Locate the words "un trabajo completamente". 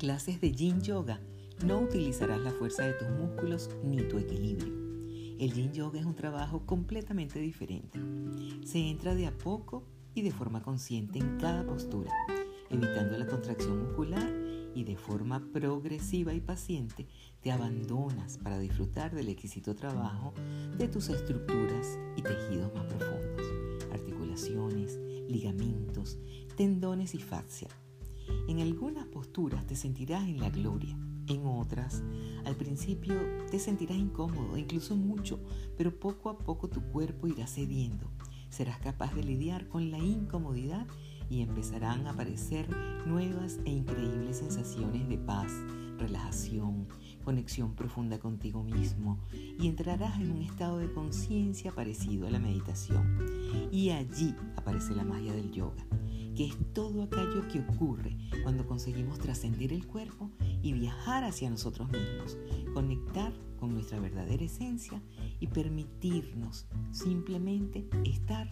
6.06-7.38